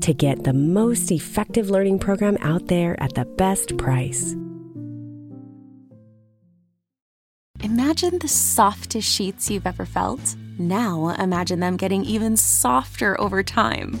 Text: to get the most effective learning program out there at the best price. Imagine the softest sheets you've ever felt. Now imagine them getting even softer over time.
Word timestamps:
to 0.00 0.14
get 0.14 0.44
the 0.44 0.52
most 0.52 1.10
effective 1.10 1.70
learning 1.70 1.98
program 1.98 2.36
out 2.40 2.68
there 2.68 3.00
at 3.02 3.14
the 3.14 3.24
best 3.24 3.76
price. 3.76 4.34
Imagine 7.60 8.18
the 8.18 8.28
softest 8.28 9.08
sheets 9.10 9.50
you've 9.50 9.66
ever 9.66 9.86
felt. 9.86 10.36
Now 10.58 11.08
imagine 11.18 11.60
them 11.60 11.76
getting 11.76 12.04
even 12.04 12.36
softer 12.36 13.20
over 13.20 13.42
time. 13.42 14.00